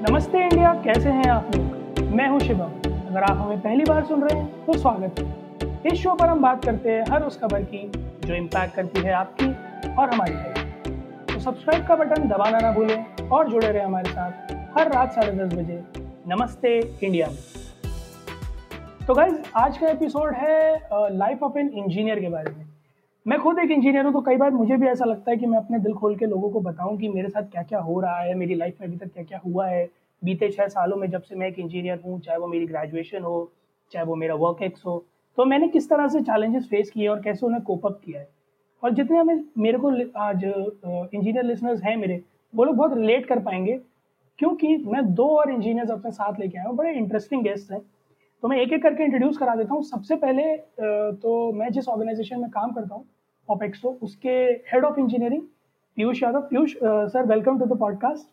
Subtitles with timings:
[0.00, 2.00] नमस्ते इंडिया, कैसे हैं आप लोग?
[2.16, 6.02] मैं हूँ शिवम। अगर आप हमें पहली बार सुन रहे हैं तो स्वागत है। इस
[6.02, 7.80] शो पर हम बात करते हैं हर उस खबर की,
[8.24, 9.48] जो इम्पैक्ट करती है आपकी
[9.92, 10.94] और हमारी लाइफ
[11.32, 15.32] तो सब्सक्राइब का बटन दबाना ना भूलें और जुड़े रहे हमारे साथ हर रात साढ़े
[15.32, 15.82] दस बजे।
[16.28, 22.50] नमस्ते इंडिया। में तो गाइज़ आज का एपिसोड है लाइफ ऑफ़ एन इंजीनियर के बारे
[22.50, 22.67] में।
[23.28, 25.58] मैं खुद एक इंजीनियर हूँ तो कई बार मुझे भी ऐसा लगता है कि मैं
[25.58, 28.34] अपने दिल खोल के लोगों को बताऊँ कि मेरे साथ क्या क्या हो रहा है,
[28.34, 29.84] मेरी लाइफ में अभी तक क्या क्या हुआ है।
[30.22, 33.50] बीते छः सालों में जब से मैं एक इंजीनियर हूँ, चाहे वो मेरी ग्रेजुएशन हो,
[33.92, 35.04] चाहे वो मेरा वर्क एक्स हो
[35.38, 38.28] तो मैंने किस तरह से चैलेंजेस फेस किए और कैसे उन्हें कोप अप किया है।
[38.82, 42.20] और जितने हमें, मेरे को आज इंजीनियर लिसनर्स हैं मेरे,
[42.54, 43.78] वो लोग बहुत रिलेट कर पाएँगे,
[44.38, 47.80] क्योंकि मैं दो और इंजीनियर्स अपने साथ लेके आया हूँ, बड़े इंटरेस्टिंग गेस्ट हैं।
[48.42, 50.56] तो मैं एक एक करके इंट्रोड्यूस करा देता हूँ। सबसे पहले
[51.20, 53.04] तो मैं जिस ऑर्गेनाइजेशन में काम करता हूँ
[53.48, 54.34] ऑफ़ एक्सो उसके
[54.72, 55.42] head of engineering
[55.96, 56.40] Piyush Yadav.
[56.50, 58.26] Piyush sir welcome to the podcast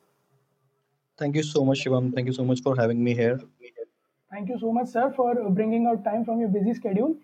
[1.21, 4.57] thank you so much Shivam thank you so much for having me here thank you
[4.57, 7.15] so much sir for bringing out time from your busy schedule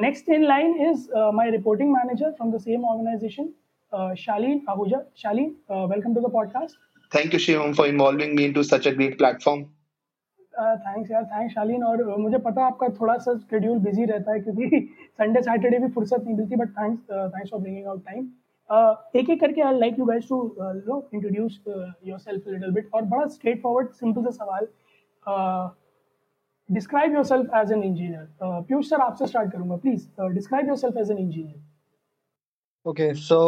[0.00, 3.48] next in line is my reporting manager from the same organisation
[4.16, 6.76] Shaleen Ahuja Shaleen welcome to the podcast
[7.12, 9.64] thank you Shivam for involving me into such a great platform
[10.60, 14.40] thanks यार thanks Shaleen. और मुझे पता है आपका थोड़ा सा schedule busy रहता है
[14.40, 14.80] क्योंकि
[15.20, 18.30] संडे सैटरडे भी फुर्सत नहीं मिलती but thanks thanks for bringing out time
[19.16, 23.26] एक एक करके I like you guys to know introduce yourself little bit और बड़ा
[23.28, 24.68] स्ट्रेट फॉरवर्ड सिंपल सा सवाल
[26.68, 31.18] describe yourself as an engineer Piyush sir आपसे स्टार्ट करूँगा please describe yourself as an
[31.18, 33.40] engineer okay so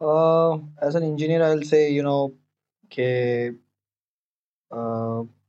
[0.00, 2.30] as as engineer engineer, I'll say, you know,
[2.92, 3.06] कि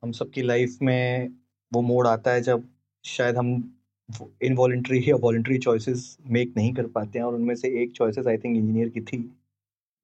[0.03, 1.30] हम सबकी life में
[1.73, 2.70] वो मोड आता है जब
[3.06, 3.76] शायद हम
[4.42, 8.38] इनवॉलेंट्री या वॉलेंट्री चॉइसेस मेक नहीं कर पाते हैं और उनमें से एक चॉइसेस आई
[8.38, 9.38] थिंक इंजीनियर की थी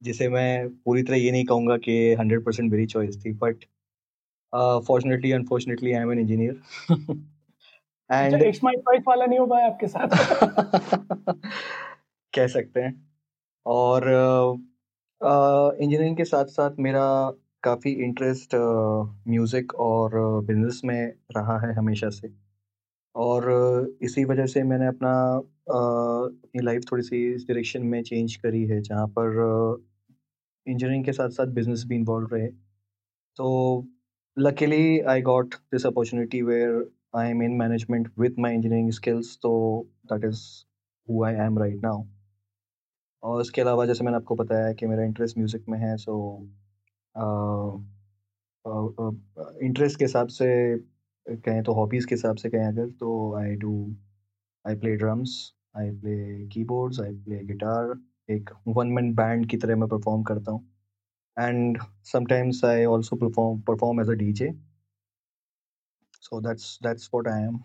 [0.03, 3.57] जिसे मैं पूरी तरह ये नहीं कहूँगा कि हंड्रेड परसेंट मेरी चॉइस थी but
[4.87, 6.61] fortunately unfortunately I am an engineer
[8.11, 10.07] and it's my choice वाला नहीं हो पाया आपके साथ?
[12.35, 13.11] कह सकते हैं।
[13.65, 14.03] और
[15.81, 17.33] इंजीनियरिंग uh, uh, के साथ साथ मेरा
[17.65, 18.55] काफ़ी इंटरेस्ट
[19.27, 20.11] म्यूज़िक और
[20.47, 22.33] बिज़नेस में रहा है हमेशा से।
[23.15, 23.49] और
[24.03, 25.11] इसी वजह से मैंने अपना
[25.69, 29.83] अपनी लाइफ थोड़ी सी इस डायरेक्शन में चेंज करी है, जहाँ पर
[30.67, 32.47] इंजीनियरिंग के साथ साथ बिज़नेस भी इन्वॉल्व रहे।
[33.37, 33.87] तो
[34.37, 39.53] luckily I got this opportunity where I am in management with my engineering skills तो
[40.13, 40.41] that is
[41.07, 42.03] who I am right now
[43.23, 46.15] और इसके अलावा जैसे मैंने आपको बताया कि मेरा इंटरेस्ट म्यूज़िक में है सो
[49.65, 50.47] इंटरेस्ट के हिसाब से
[51.27, 53.73] कहें तो हॉबीज़ के हिसाब से कहें अगर तो I do
[54.65, 57.93] I play drums I play keyboards I play guitar
[58.29, 60.61] एक वन मैन बैंड की तरह मैं परफॉर्म करता हूँ।
[61.37, 61.77] And
[62.11, 64.51] sometimes I also perform perform as a DJ
[66.21, 67.59] so that's that's what I am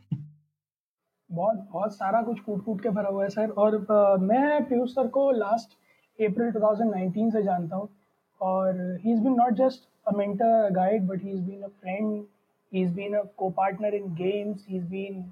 [1.30, 4.94] बहुत बहुत सारा कुछ कूट कूट के भरा हुआ है सर। और uh, मैं पीयूष
[4.94, 5.72] सर को लास्ट
[6.18, 7.88] अप्रैल 2019 से जानता हूँ।
[8.40, 12.24] और he is been not just a mentor guide but he is been a friend
[12.72, 15.24] he is been a copartner in games he is been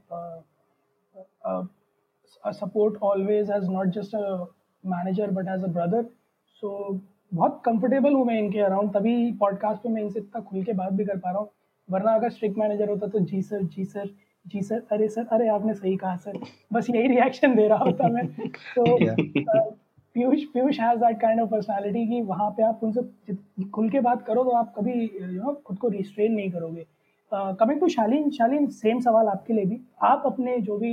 [2.45, 4.47] a support always as not just a
[4.87, 6.03] manager but as a brother
[6.63, 7.01] so
[7.35, 10.93] बहुत comfortable हूँ मैं इनके around तभी podcast पे मैं इनसे इतना खुल के बात
[10.93, 11.51] भी कर पा रहा हूँ।
[11.91, 14.11] वरना अगर स्ट्रिक्ट मैनेजर होता तो जी सर जी सर
[14.47, 16.39] जी सर अरे सर अरे आपने सही कहा सर।
[16.73, 19.75] बस यही रिएक्शन दे रहा होता मैं। तो uh,
[20.15, 23.35] Piyush Piyush has that kind of personality कि वहाँ पे आप उनसे
[23.75, 26.87] खुल के बात करो तो आप कभी यू नो खुद को रिस्ट्रेन नहीं करोगे।
[27.33, 30.93] Coming to Shaleen Shaleen same सवाल आपके लिए भी। आप अपने जो भी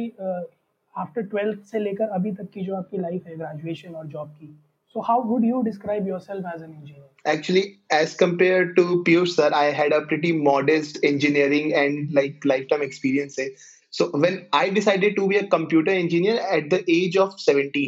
[0.96, 4.48] आफ्टर ट्वेल्थ से लेकर अभी तक की जो आपकी लाइफ है ग्रेजुएशन और जॉब की
[4.96, 9.54] so how would you describe yourself as an engineer actually as compare to Piyush sir
[9.54, 13.50] I had a pretty modest engineering and like lifetime experience है
[13.94, 17.86] so when I decided to be a computer engineer at the age of 17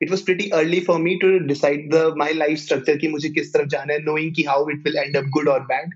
[0.00, 3.52] it was pretty early for me to decide the my life structure ki mujhe kis
[3.54, 5.88] taraf jana hai knowing ki how it will end up good or bad.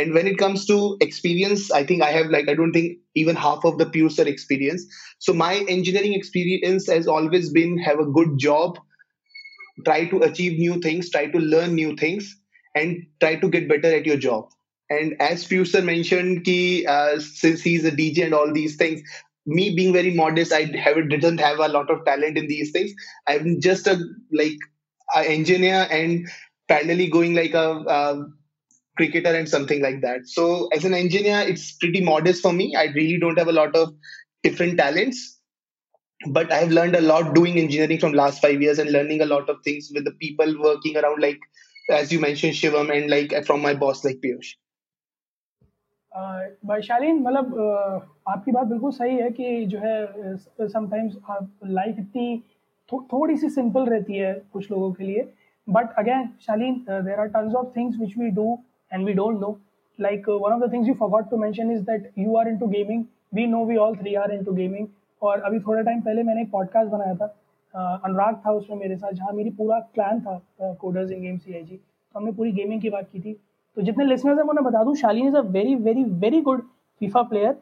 [0.00, 0.76] And when it comes to
[1.06, 4.86] experience i think i have like i don't think even half of the sir experience.
[5.18, 8.78] So my engineering experience has always been have a good job
[9.84, 12.36] try to achieve new things try to learn new things
[12.74, 14.48] and try to get better at your job.
[14.88, 19.02] And as Fuser mentioned, ki, uh, since he's a DJ and all these things,
[19.46, 22.92] me being very modest, I have didn't have a lot of talent in these things.
[23.26, 23.98] I'm just a
[24.32, 24.56] like
[25.14, 26.28] an engineer and
[26.68, 28.26] parallelly going like a, a
[28.96, 30.26] cricketer and something like that.
[30.26, 32.74] So as an engineer, it's pretty modest for me.
[32.76, 33.92] I really don't have a lot of
[34.42, 35.40] different talents
[36.28, 39.48] but I've learned a lot doing engineering from last five years and learning a lot
[39.48, 41.38] of things with the people working around like
[41.90, 44.54] as you mentioned shivam and like from my boss like piyush
[46.66, 47.56] वैशालीन मतलब
[48.28, 50.36] आपकी बात बिल्कुल सही है कि जो है
[50.68, 52.42] समटाइम्स आप लाइफ इतनी
[52.92, 55.28] थो, थोड़ी सी सिंपल रहती है कुछ लोगों के लिए।
[55.68, 58.58] But again Shaleen there are terms of things which we do
[58.92, 59.58] and we don't know
[59.98, 62.66] like uh, one of the things you forgot to mention is that you are into
[62.68, 63.00] gaming.
[63.32, 64.86] We know we all three are into gaming.
[65.22, 68.96] और अभी थोड़ा time पहले मैंने एक podcast बनाया था। uh, अनुराग था उसमें मेरे
[68.96, 70.40] साथ जहाँ मेरी पूरा क्लैन था
[70.80, 73.36] कोडर्स इन गेम सी आई जी तो हमने पूरी गेमिंग की बात की थी।
[73.76, 76.62] तो जितने लिसनर्स हैं मैं बता दूँ Shaleen is a very very very good
[77.00, 77.56] FIFA player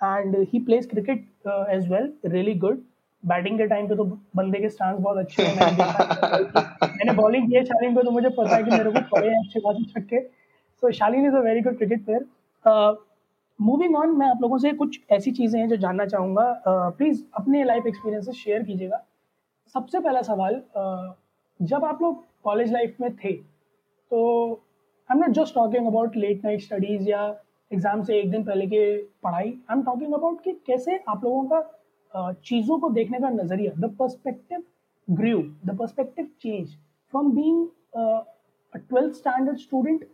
[0.00, 2.82] and he plays cricket as well really good
[3.22, 4.04] batting के टाइम पे तो
[4.36, 8.56] बंदे के स्टांस बहुत अच्छे हैं मैंने, बॉलिंग की है शालीन पे तो मुझे पता
[8.56, 11.76] है कि मेरे को पड़े हैं अच्छे खासे छक्के so Shaleen is a very good
[11.78, 12.96] cricket player
[13.58, 17.26] moving on मैं आप लोगों से कुछ ऐसी चीज़ें हैं जो जानना चाहूँगा। प्लीज़ uh,
[17.34, 19.02] अपने लाइफ एक्सपीरियंसेस शेयर कीजिएगा।
[19.74, 21.12] सबसे पहला सवाल uh,
[21.60, 24.20] जब आप लोग कॉलेज लाइफ में थे तो
[25.10, 27.22] I am not just talking about late night studies या
[27.70, 28.80] एग्ज़ाम से एक दिन पहले की
[29.22, 29.48] पढ़ाई.
[29.70, 33.94] आई एम टॉकिंग अबाउट कि कैसे आप लोगों का चीज़ों को देखने का नज़रिया the
[33.98, 34.62] perspective
[35.08, 36.74] grew the perspective change
[37.12, 37.66] from being
[38.74, 40.04] twelfth standard student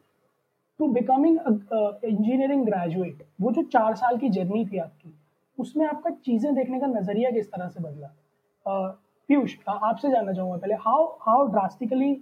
[0.80, 5.14] to becoming engineering graduate वो जो चार साल की जर्नी थी आपकी,
[5.58, 8.08] उसमें आपका चीज़ें देखने का नज़रिया किस तरह से बदला?
[8.66, 12.14] पीयूष, आपसे जानना चाहूँगा पहले how how drastically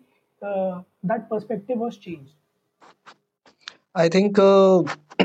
[0.43, 2.27] that perspective was change
[3.95, 4.83] I think uh,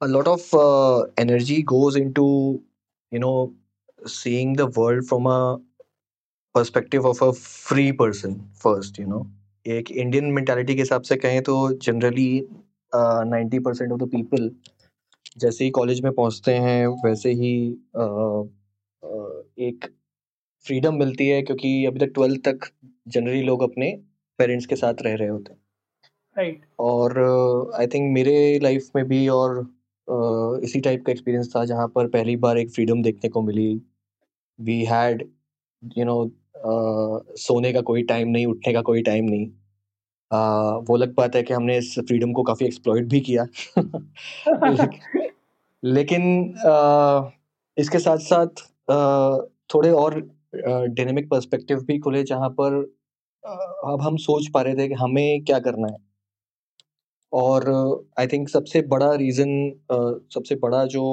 [0.00, 2.62] a lot of uh, energy goes into,
[3.12, 3.54] you know,
[4.06, 5.58] seeing the world from a
[6.54, 9.26] perspective of a free person first, you know.
[9.66, 12.28] एक Indian mentality के हिसाब से कहें तो generally
[12.94, 14.50] ninety percent of the people
[15.38, 17.52] जैसे ही college में पहुँचते हैं वैसे ही
[17.96, 18.42] uh,
[19.02, 19.86] uh, एक
[20.66, 22.70] फ्रीडम मिलती है क्योंकि अभी तक ट्वेल्थ तक
[23.08, 23.90] जनरली लोग अपने
[24.38, 25.60] पेरेंट्स के साथ रह रहे होते हैं
[26.78, 27.18] और
[27.74, 29.60] आई थिंक मेरे लाइफ में भी और
[30.08, 33.82] uh, इसी टाइप का एक्सपीरियंस था जहाँ पर पहली बार एक फ्रीडम देखने को मिली।
[34.60, 35.30] वी हैड
[35.98, 36.30] यू नो
[37.36, 39.50] सोने का कोई टाइम नहीं उठने का कोई टाइम नहीं।
[40.34, 43.46] Uh, वो लग पाता है कि हमने इस फ्रीडम को काफ़ी एक्सप्लॉइट भी किया।
[45.84, 47.30] लेकिन uh,
[47.78, 48.46] इसके साथ साथ
[48.90, 52.82] uh, थोड़े और डायनेमिक पर्सपेक्टिव भी खुले जहाँ पर
[53.46, 56.03] uh, अब हम सोच पा रहे थे कि हमें क्या करना है।
[57.34, 57.64] और
[58.18, 59.72] आई थिंक सबसे बड़ा रीज़न
[60.34, 61.04] सबसे बड़ा जो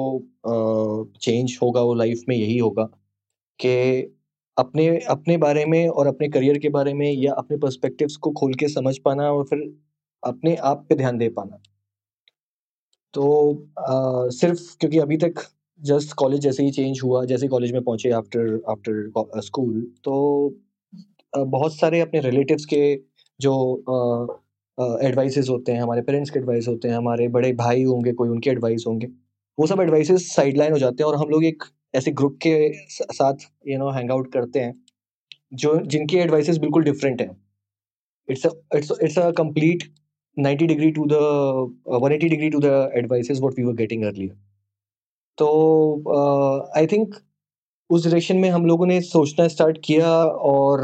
[1.20, 2.84] चेंज होगा वो लाइफ में यही होगा
[3.58, 3.72] कि
[4.56, 8.54] अपने अपने बारे में और अपने करियर के बारे में या अपने पर्सपेक्टिव्स को खोल
[8.54, 9.74] के समझ पाना और फिर
[10.22, 11.58] अपने आप पे ध्यान दे पाना।
[13.14, 15.34] तो आ, सिर्फ़ क्योंकि अभी तक
[15.80, 20.14] जस्ट कॉलेज जैसे ही चेंज हुआ जैसे कॉलेज में पहुँचे आफ्टर आफ्टर स्कूल तो
[21.36, 22.82] आ, बहुत सारे अपने रिलेटिव्स के
[23.40, 23.54] जो
[24.78, 28.50] एडवाइसेस होते हैं हमारे पेरेंट्स के एडवाइस होते हैं हमारे बड़े भाई होंगे कोई उनके
[28.50, 29.06] एडवाइस होंगे
[29.58, 31.64] वो सब एडवाइसेस साइडलाइन हो जाते हैं और हम लोग एक
[31.94, 32.54] ऐसे ग्रुप के
[32.90, 34.74] साथ यू नो हैंग आउट करते हैं
[35.54, 37.30] जो जिनके एडवाइसेस बिल्कुल डिफरेंट हैं।
[38.28, 38.46] It's
[38.76, 39.82] it's it's a complete
[40.36, 41.18] 90 degree to the
[41.96, 44.34] 180 degree to the advices what we were getting earlier
[45.38, 45.48] तो
[46.76, 47.14] आई uh, थिंक
[47.90, 50.80] उस डायरेक्शन में हम लोगों ने सोचना स्टार्ट किया और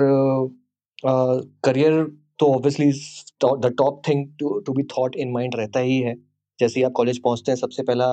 [1.04, 2.90] करियर uh, तो obviously
[3.44, 6.14] the top thing to be thought in mind रहता ही है।
[6.58, 8.12] जैसे ही आप कॉलेज पहुँचते हैं, सबसे पहला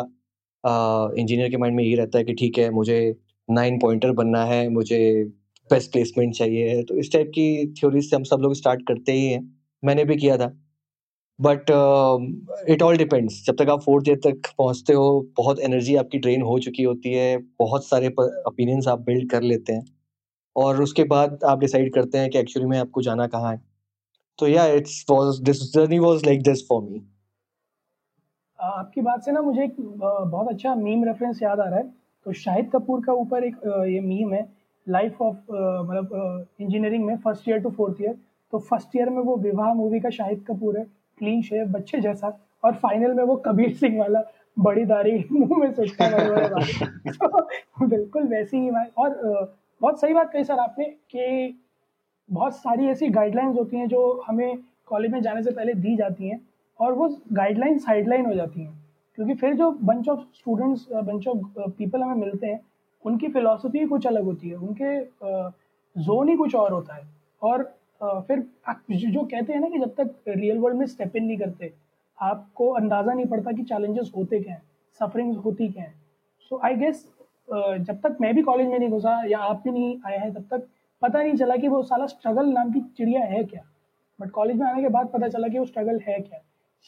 [1.19, 3.15] इंजीनियर के माइंड में यही रहता है कि ठीक है, मुझे
[3.49, 5.23] नाइन पॉइंटर बनना है, मुझे
[5.69, 9.11] बेस्ट प्लेसमेंट चाहिए है। तो इस टाइप की थ्योरी से हम सब लोग स्टार्ट करते
[9.11, 9.41] ही हैं।
[9.83, 10.47] मैंने भी किया था।
[11.39, 11.71] बट
[12.69, 16.41] इट ऑल डिपेंड्स जब तक आप फोर्थ ईयर तक पहुँचते हो, बहुत एनर्जी आपकी ड्रेन
[16.41, 19.85] हो चुकी होती है, बहुत सारे ओपिनियंस आप बिल्ड कर लेते हैं।
[20.55, 23.61] और उसके बाद आप डिसाइड करते हैं कि एक्चुअली में आपको जाना कहाँ है।
[24.39, 27.01] तो या it's was this journey was like this for me
[28.59, 31.87] आपकी बात से ना मुझे एक बहुत अच्छा मीम रेफरेंस याद आ रहा है।
[32.25, 33.55] तो शाहिद कपूर का ऊपर एक
[33.87, 34.47] ये मीम है
[34.87, 38.13] लाइफ ऑफ़ मतलब इंजीनियरिंग में first year to fourth year
[38.53, 40.83] तो फ़र्स्ट ईयर में वो विवाह मूवी का शाहिद कपूर है
[41.17, 44.21] क्लीन शेव बच्चे जैसा। और फाइनल में वो कबीर सिंह वाला,
[44.57, 50.43] बड़ी दाढ़ी मुँह में बड़े बड़े तो बिल्कुल वैसी ही और बहुत सही बात कही
[50.43, 51.59] सर आपने कि
[52.29, 56.29] बहुत सारी ऐसी गाइडलाइंस होती हैं जो हमें कॉलेज में जाने से पहले दी जाती
[56.29, 56.39] हैं
[56.79, 58.73] और वो गाइडलाइन साइडलाइन हो जाती हैं।
[59.17, 62.59] क्योंकि फिर जो bunch of students bunch of people हमें मिलते हैं,
[63.05, 64.99] उनकी फ़िलासफ़ी कुछ अलग होती है, उनके
[65.95, 67.07] जोन ही कुछ और होता है।
[67.41, 67.63] और
[68.27, 68.39] फिर
[68.91, 71.71] जो कहते हैं ना कि जब तक रियल वर्ल्ड में स्टेप इन नहीं करते,
[72.17, 74.61] आपको अंदाज़ा नहीं पड़ता कि चैलेंजेस होते क्या हैं
[74.99, 75.93] सफरिंग्स होती क्या हैं।
[76.51, 77.07] सो आई गेस
[77.47, 80.47] जब तक मैं भी कॉलेज में नहीं घुसा या आप भी नहीं आए हैं, तब
[80.51, 80.67] तक
[81.01, 83.61] पता नहीं चला कि वो साला स्ट्रगल नाम की चिड़िया है क्या?
[84.19, 86.39] बट कॉलेज में आने के बाद पता चला कि वो स्ट्रगल है क्या?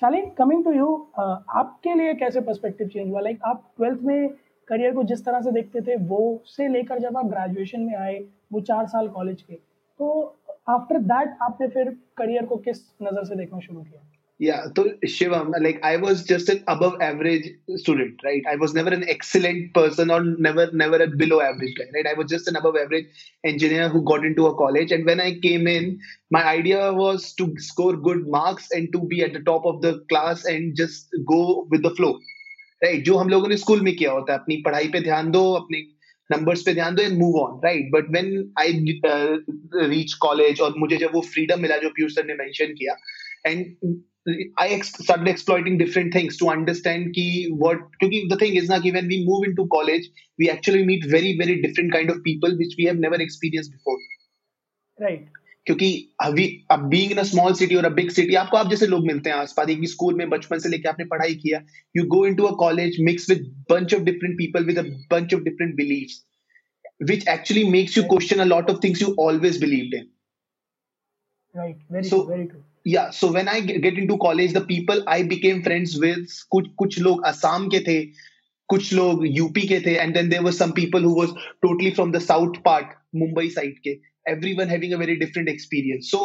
[0.02, 3.22] शालीन कमिंग टू यू आपके लिए कैसे पर्सपेक्टिव चेंज हुआ?
[3.22, 4.30] लाइक आप ट्वेल्थ में
[4.68, 8.20] करियर को जिस तरह से देखते थे, वो से लेकर जब आप ग्रेजुएशन में आए,
[8.54, 9.54] वो चार साल कॉलेज के
[10.00, 10.36] तो
[10.70, 14.02] आफ्टर दैट आपने फिर करियर को किस नज़र से देखना शुरू किया?
[14.39, 18.44] Yeah, so Shivam, like I was just an above average student, right?
[18.48, 22.06] I was never an excellent person or never never a below average guy, right?
[22.06, 23.08] I was just an above average
[23.44, 24.91] engineer who got into a college.
[24.91, 29.24] And when I came in, my idea was to score good marks and to be
[29.24, 32.20] at the top of the class and just go with the flow.
[32.84, 35.41] Right जो हम लोगों ने school में किया होता है अपनी पढ़ाई पे ध्यान दो
[35.60, 35.77] अपने
[36.32, 38.27] नंबर्स पे ध्यान दो and move on right but when
[38.60, 38.74] I
[39.94, 42.96] reach college और मुझे जब वो फ्रीडम मिला जो पीयूष सर ने मेंशन किया
[43.47, 44.00] and
[44.62, 47.23] I started exploiting different things to understand ki
[47.62, 50.05] what क्योंकि the thing is ना कि when we move into college
[50.38, 53.99] we actually meet very very different kind of people which we have never experienced before
[54.99, 55.31] right
[55.67, 55.88] क्योंकि
[56.23, 59.07] अभी अब being in a small city और a big city आपको आप जैसे लोग
[59.07, 61.61] मिलते हैं आसपास एक स्कूल में बचपन से लेके आपने पढ़ाई किया
[61.97, 65.41] you go into a college mix with bunch of different people with a bunch of
[65.43, 66.21] different believes
[67.09, 70.05] which actually makes you question a lot of things you always believed in
[71.55, 72.62] right very so true,
[72.94, 77.00] yeah so when i get into college the people i became friends with kuch, kuch
[77.08, 77.96] log assam ke the
[78.74, 81.34] kuch log up ke the and then there were some people who was
[81.65, 83.98] totally from the south part mumbai side ke.
[84.32, 86.10] Everyone having a very different experience.
[86.13, 86.22] So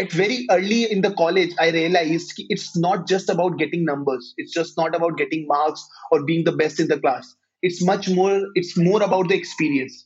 [0.00, 4.34] at very early in the college i realized it's not just about getting numbers.
[4.36, 7.34] It's just not about getting marks or being the best in the class.
[7.62, 10.04] It's much more it's more about the experience.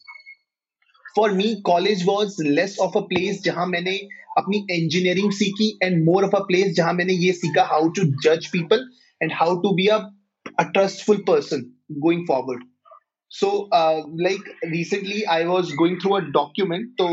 [1.16, 3.96] For me college was less of a place जहाँ मैंने
[4.38, 8.46] अपनी engineering सीखी and more of a place जहाँ मैंने ये सीखा how to जज
[8.52, 8.88] people
[9.20, 9.98] and how to be a
[10.62, 11.64] trustful person
[12.00, 12.64] going forward
[13.30, 13.48] so
[14.22, 17.08] like recently I was going through a document तो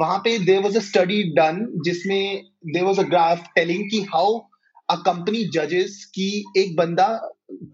[0.00, 4.38] वहाँ पे there was a study done जिसमें there was a graph telling की how
[4.88, 7.08] a company जजेस की एक बंदा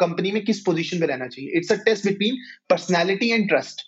[0.01, 1.51] company में किस पोजिशन पे रहना चाहिए.
[1.57, 2.37] It's a test between
[2.71, 3.83] personality and trust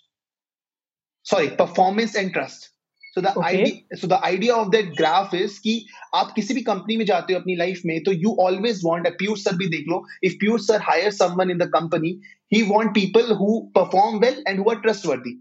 [1.26, 2.72] Sorry performance and trust
[3.14, 3.44] so the Okay.
[3.44, 5.74] Idea so the idea of that graph is कि
[6.14, 9.44] आप किसी भी कंपनी में जाते हो अपनी लाइफ में तो you always want Piyush
[9.44, 12.10] sir भी देख लो if Piyush sir hire someone in the company
[12.54, 15.40] he want people who perform well and who are trustworthy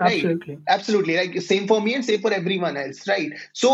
[0.00, 0.14] Right.
[0.14, 3.68] absolutely absolutely like same for me and same for everyone else right so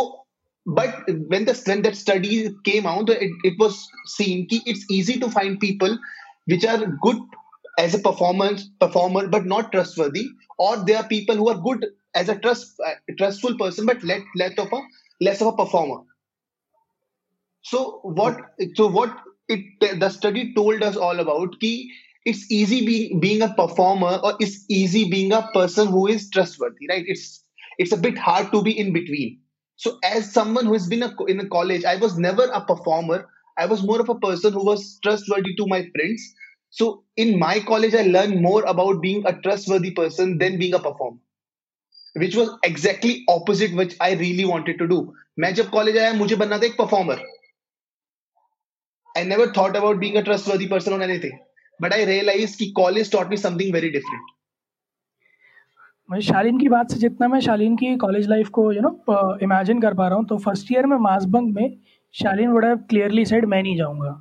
[0.66, 2.32] but when the when that study
[2.62, 5.96] came out it, it was seen ki it's easy to find people
[6.46, 7.22] which are good
[7.77, 10.27] as a performance performer but not trustworthy
[10.57, 14.21] or there are people who are good as a trust uh, trustful person but let
[14.35, 14.81] less of a
[15.21, 16.03] less of a performer.
[17.63, 18.37] So what
[18.75, 19.15] so what
[19.49, 21.91] it the study told us all about ki
[22.25, 26.87] it's easy being being a performer or it's easy being a person who is trustworthy
[26.89, 27.03] right?
[27.07, 27.43] It's
[27.77, 29.39] it's a bit hard to be in between.
[29.77, 33.27] So as someone who has been a, in a college i was never a performer.
[33.57, 36.21] I was more of a person who was trustworthy to my friends
[36.75, 36.87] so
[37.23, 42.23] in my college i learned more about being a trustworthy person than being a performer
[42.23, 44.99] which was exactly opposite which i really wanted to do
[45.39, 47.23] मैं जब college आया मुझे बनना था एक performer
[49.15, 51.39] I never thought about being a trustworthy person or anything.
[51.79, 54.31] But I realized कि college taught me something very different.
[56.09, 58.89] मैं शालीन की बात से जितना मैं शालीन की कॉलेज लाइफ को यू नो
[59.43, 61.77] इमेजिन कर पा रहा हूँ तो फ़र्स्ट ईयर में मास बंक में
[62.15, 64.11] Shalin would have clearly said मैं नहीं जाऊँगा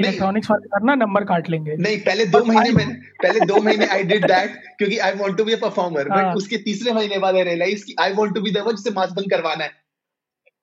[0.00, 4.04] इलेक्ट्रॉनिक्स वाले करना नंबर काट लेंगे। नहीं पहले दो महीने मैंने पहले दो महीने आई
[4.04, 6.08] डिड दैट क्योंकि I want to be a performer.
[6.08, 8.90] But उसके तीसरे महीने बाद आई रियलाइज़ कि I want to be the one जिसे
[8.90, 9.78] मास बंक करवाना है।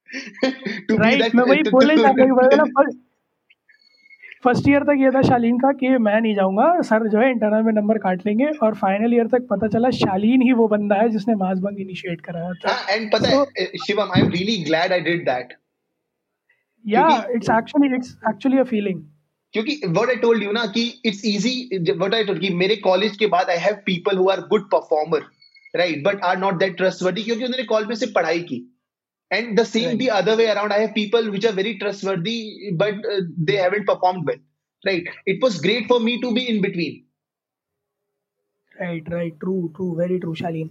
[0.91, 2.85] राइट मैं वही to- जा रहा हूँ
[4.43, 7.63] फ़र्स्ट ईयर तक ये था शालीन का कि मैं नहीं जाऊँगा सर जो है इंटरनल
[7.63, 11.09] में नंबर काट लेंगे और फाइनल ईयर तक पता चला शालीन ही वो बंदा है
[11.09, 15.01] जिसने मास बंक इनिशिएट कराया था एंड पता है Shivam I am really glad I
[15.09, 15.53] did that
[16.85, 19.01] या it's actually it's actually a feeling
[19.53, 23.17] क्योंकि व्हाट आई टोल्ड यू ना कि it's easy what I told कि मेरे कॉलेज
[23.17, 25.25] के बाद I have people who are good performer
[25.75, 28.61] right but are not that trustworthy क्योंकि उन्होंने कॉलेज में सिर्फ़ पढ़ाई की।
[29.31, 29.97] And the same.
[29.97, 33.01] The other way around I have people which are very trustworthy but
[33.47, 34.39] they haven't performed well
[34.83, 37.03] right it was great for me to be in between
[38.81, 40.69] right right true true very true Shalin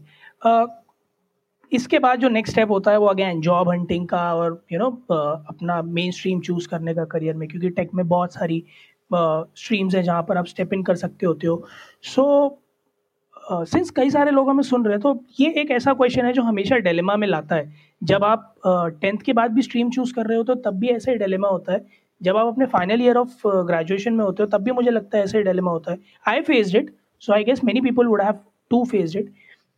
[1.72, 4.84] इसके बाद जो next step होता है वो again job hunting का और you you
[4.84, 8.62] know know, अपना main stream choose करने का करियर में क्योंकि टेक में बहुत सारी
[9.10, 11.66] स्ट्रीम्स हैं जहाँ पर आप स्टेप इन कर सकते होते हो।
[12.04, 12.58] सो
[13.50, 16.42] सिंस कई सारे लोग हमें सुन रहे हैं तो ये एक ऐसा क्वेश्चन है जो
[16.42, 18.54] हमेशा डेलेमा में लाता है। जब आप
[19.00, 21.48] टेंथ के बाद भी स्ट्रीम चूज़ कर रहे हो तो तब भी ऐसा ही डिलेमा
[21.48, 21.84] होता है।
[22.20, 25.24] जब आप अपने फाइनल ईयर ऑफ़ ग्रेजुएशन में होते हो तब भी मुझे लगता है
[25.24, 28.38] ऐसा ही डेलेमा होता है। I faced it so I guess many people would have
[28.70, 29.32] to faced it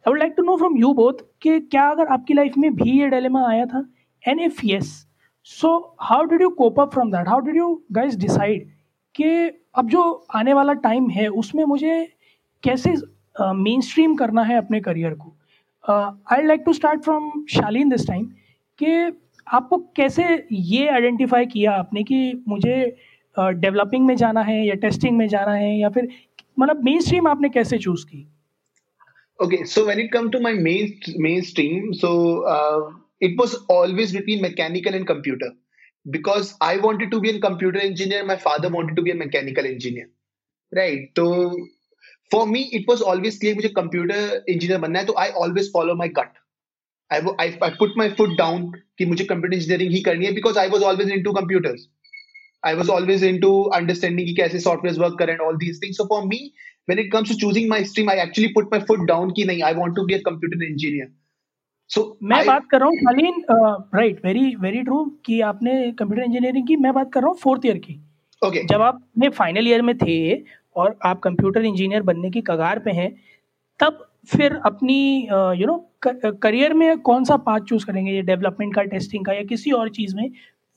[0.06, 1.12] I would like to know from you both
[1.42, 3.88] कि क्या अगर आपकी लाइफ में भी ये डिलेमा आया था?
[4.28, 5.06] And if yes
[5.44, 8.68] so how did you cope up from that how did you guys decide
[9.14, 12.12] कि अब जो आने वाला टाइम है उसमें मुझे
[12.62, 12.94] कैसे
[13.40, 15.34] मेन uh, स्ट्रीम करना है अपने करियर को?
[16.32, 18.24] I like to start from Shalin this time
[18.82, 22.96] कि आपको कैसे ये आइडेंटिफाई किया आपने कि मुझे
[23.38, 26.08] डेवलपिंग uh, में जाना है या टेस्टिंग में जाना है या फिर
[26.58, 28.26] मतलब मेन स्ट्रीम आपने कैसे चूज़ की?
[29.41, 34.41] Okay, so when it comes to my main mainstream, so uh, it was always between
[34.41, 35.51] mechanical and computer
[36.09, 38.23] because I wanted to be a computer engineer.
[38.23, 40.09] My father wanted to be a mechanical engineer,
[40.75, 41.09] right?
[41.15, 41.55] So
[42.29, 45.95] for me, it was always clear मुझे computer engineer बनना है तो I always follow
[45.95, 46.31] my gut.
[47.11, 50.57] I, I, I put my foot down कि मुझे computer engineering ही करनी है because
[50.57, 51.87] I was always into computers.
[52.63, 55.97] I was always into understanding कि कैसे softwares work करें and all these things.
[55.97, 56.53] So for me,
[56.88, 59.62] when it comes to choosing my stream, I actually put my foot down कि नहीं,
[59.62, 61.08] I want to be a computer engineer.
[61.90, 63.44] So मैं I, बात कर रहा हूँ Shalin
[63.94, 67.66] right very very true कि आपने computer engineering की मैं बात कर रहा हूँ फोर्थ
[67.66, 68.00] ईयर की
[68.42, 68.66] okay.
[68.70, 70.18] जब आप अपने फाइनल ईयर में थे
[70.76, 73.10] और आप कंप्यूटर इंजीनियर बनने की कगार पे हैं
[73.80, 75.00] तब फिर अपनी
[75.60, 75.76] यू नो
[76.06, 79.88] करियर में कौन सा पाथ चूज़ करेंगे ये डेवलपमेंट का टेस्टिंग का या किसी और
[79.90, 80.30] चीज़ में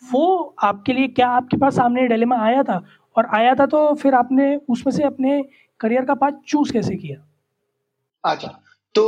[0.04, 2.82] वो आपके लिए क्या आपके पास सामने डिलेमा आया था
[3.18, 5.42] और आया था तो फिर आपने उसमें से अपने
[5.80, 7.18] करियर का पाथ चूज़ कैसे किया?
[8.26, 8.58] अच्छा
[8.96, 9.04] तो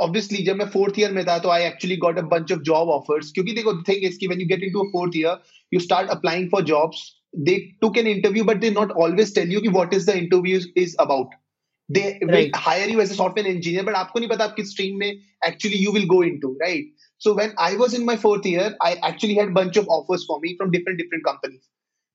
[0.00, 2.60] ऑब्वियसली uh, जब मैं फोर्थ ईयर में था तो I actually got a bunch of
[2.60, 5.42] job offers क्योंकि देखो थिंग इज़ कि when you get into a fourth year
[5.74, 7.02] you start applying for jobs
[7.48, 10.60] they took an interview but they not always tell you कि what is the interview
[10.76, 11.34] is about
[11.90, 14.98] they will hire you as a software engineer but आपको नहीं पता आप किस stream
[14.98, 18.68] में actually you will go into right so when I was in my fourth year,
[18.84, 21.26] I actually had a bunch of offers for me from different different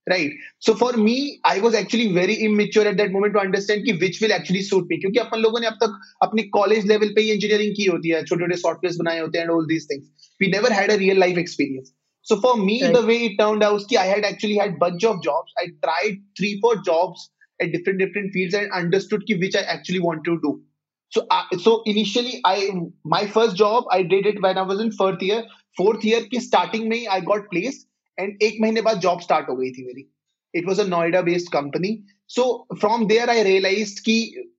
[0.08, 0.32] companies.
[0.32, 0.40] Right.
[0.60, 4.22] So for me, I was actually very immature at that moment to understand कि which
[4.22, 4.98] will actually suit me.
[4.98, 8.24] क्योंकि अपन लोगों ने अब तक अपने college level पे ही इंजीनियरिंग की होती है
[8.24, 10.06] छोटे छोटे सॉफ्टवेयर बनाए होते हैं all these things.
[10.42, 11.92] We never had a real life experience.
[12.22, 12.94] So for me, right.
[12.94, 15.54] the way it turned out, I had actually had bunch of jobs.
[15.60, 17.30] I tried three, four jobs
[17.62, 20.62] at different different fields and understood ki which I actually want to do.
[21.10, 22.72] So, uh, so initially, I
[23.04, 25.44] my first job I did it when I was in fourth year.
[25.78, 29.56] Fourth year की starting में I got placed and एक महीने बाद job start हो
[29.56, 30.08] गई थी मेरी.
[30.54, 31.93] It was a Noida based company.
[32.28, 34.17] So from there I realized कि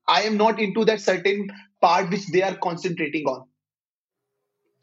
[0.09, 1.49] I am not into that certain
[1.81, 3.45] part which they are concentrating on.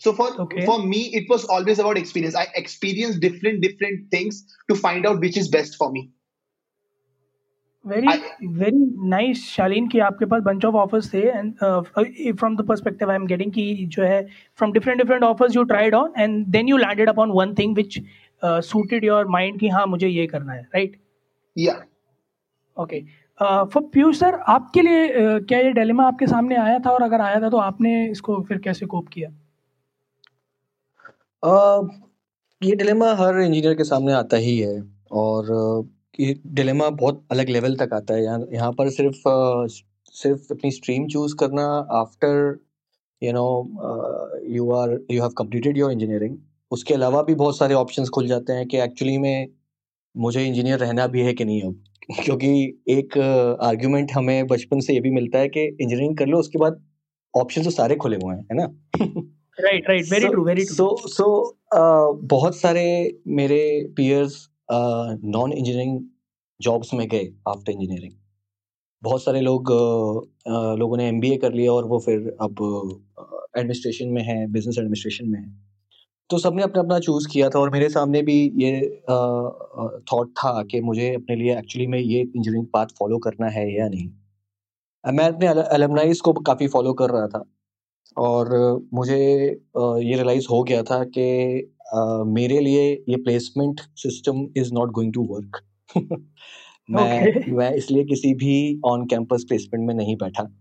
[0.02, 0.66] So for okay.
[0.66, 2.36] for me, it was always about experience.
[2.36, 6.10] I experienced different different things to find out which is best for me.
[7.86, 8.08] Very
[8.58, 8.78] very
[9.10, 11.54] nice Shalin कि आपके पास bunch of offers थे and
[12.40, 14.22] from the perspective I am getting कि जो है
[14.58, 18.00] from different different offers you tried on and then you landed upon one thing which
[18.44, 21.02] suited your mind कि हाँ मुझे ये करना है राइट
[21.58, 21.74] या
[22.78, 23.00] ओके
[23.40, 27.22] फॉर पीयूष सर आपके लिए uh, क्या ये डिलेमा आपके सामने आया था और अगर
[27.22, 29.30] आया था तो आपने इसको फिर कैसे कोप किया?
[31.44, 31.90] Uh,
[32.62, 37.50] ये डिलेमा हर इंजीनियर के सामने आता ही है और uh, कि डिलेमा बहुत अलग
[37.50, 39.22] लेवल तक आता है। यहाँ यहाँ पर सिर्फ़
[40.16, 41.66] सिर्फ़ अपनी स्ट्रीम चूज़ करना
[42.00, 42.60] after
[43.22, 43.46] you know
[44.48, 46.38] you are you have completed your engineering
[46.74, 49.48] उसके अलावा भी बहुत सारे ऑप्शंस खुल जाते हैं कि एक्चुअली में
[50.18, 51.84] मुझे इंजीनियर रहना भी है कि नहीं अब?
[52.26, 53.18] क्योंकि एक
[53.62, 56.84] आर्ग्यूमेंट हमें बचपन से ये भी मिलता है कि इंजीनियरिंग कर लो उसके बाद
[57.36, 58.66] ऑप्शन तो सारे खुले हुए हैं है ना?
[59.60, 61.58] Right right very true very true so so
[62.14, 62.86] बहुत सारे
[63.28, 63.62] मेरे
[63.98, 64.50] पीयर्स
[65.24, 66.00] नॉन इंजीनियरिंग
[66.62, 68.14] जॉब्स में गए आफ्टर इंजीनियरिंग
[69.04, 69.72] बहुत सारे लोग
[70.80, 72.62] लोगों ने एमबीए कर लिया और वो फिर अब
[73.58, 75.73] एडमिनिस्ट्रेशन में है बिज़नेस एडमिनिस्ट्रेशन में है।
[76.34, 79.02] तो सबने अपना अपना चूज़ किया था और मेरे सामने भी ये
[80.12, 83.88] थॉट था कि मुझे अपने लिए एक्चुअली में ये इंजीनियरिंग पाथ फॉलो करना है या
[83.88, 84.10] नहीं।
[85.14, 87.44] मैं अपने एलमनाइज को काफ़ी फॉलो कर रहा था
[88.18, 88.50] और
[88.94, 91.28] मुझे ये रियलाइज़ हो गया था कि
[92.32, 95.62] मेरे लिए ये placement system is not going to work
[95.98, 97.54] मैं okay.
[97.58, 100.52] मैं इसलिए किसी भी ऑन कैंपस प्लेसमेंट में नहीं बैठा।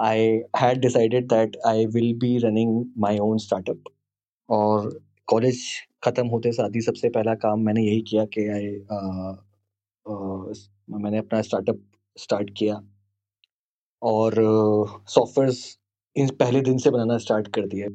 [0.00, 0.20] I
[0.56, 3.82] had decided that I will be running my own startup
[4.50, 5.62] और कॉलेज
[6.04, 8.68] ख़त्म होते साथ ही सबसे पहला काम मैंने यही किया कि आई
[11.00, 11.80] मैंने अपना स्टार्टअप
[12.16, 12.80] स्टार्ट किया।
[14.02, 14.34] और
[15.08, 15.78] सॉफ्टवेयर्स
[16.16, 17.88] इन पहले दिन से बनाना स्टार्ट कर दिया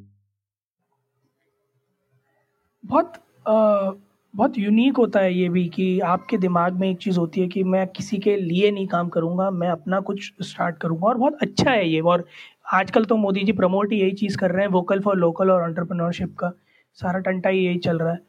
[2.83, 3.13] बहुत
[3.47, 3.91] आ,
[4.33, 7.63] बहुत यूनिक होता है ये भी कि आपके दिमाग में एक चीज़ होती है कि
[7.63, 11.71] मैं किसी के लिए नहीं काम करूँगा मैं अपना कुछ स्टार्ट करूँगा और बहुत अच्छा
[11.71, 12.25] है ये और
[12.73, 15.63] आजकल तो मोदी जी प्रमोट ही यही चीज़ कर रहे हैं वोकल फॉर लोकल और
[15.63, 16.51] ऑन्टरप्रनोरशिप का।
[16.99, 18.19] सारा टंटा ही यही चल रहा है।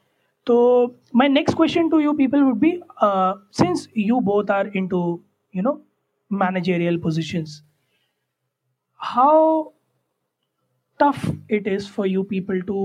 [0.46, 0.57] तो
[1.16, 2.72] my next question to you people would be
[3.03, 5.01] since you both are in to
[5.55, 5.81] you know
[6.31, 7.62] managerial positions
[9.01, 9.62] how
[11.01, 12.77] tough it is for you people to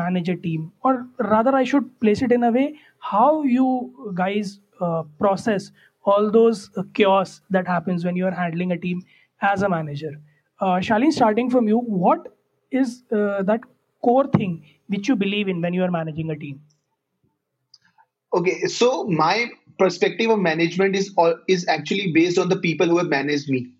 [0.00, 2.72] manage a team और rather I should place it in a way
[3.12, 3.80] how you
[4.18, 5.72] guys process
[6.04, 9.00] all those cures that happens when you are handling a team
[9.42, 10.16] as a manager
[10.61, 12.27] uh, Shalin, starting from you what
[12.71, 13.61] is uh, that
[14.03, 16.59] core thing which you believe in when you are managing a team
[18.31, 22.97] Okay, so my perspective of management is all is actually based on the people who
[22.97, 23.71] have managed me.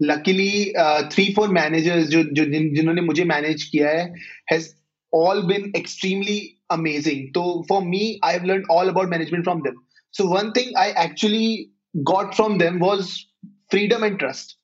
[0.00, 4.12] Luckily, uh, three four managers जो जो जिन, जिन्होंने मुझे manage किया है
[4.46, 4.74] has
[5.12, 7.30] all been extremely amazing.
[7.36, 9.76] So for me, I've learned all about management from them.
[10.10, 11.70] So one thing I actually
[12.02, 13.26] got from them was
[13.70, 14.56] freedom and trust,